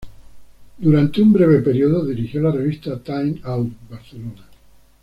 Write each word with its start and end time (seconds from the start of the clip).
Durante 0.79 1.21
un 1.21 1.31
breve 1.31 1.59
periodo 1.59 2.03
dirigió 2.03 2.41
la 2.41 2.49
revista 2.49 2.97
"Time 2.97 3.39
Out 3.43 3.71
Barcelona. 3.87 4.43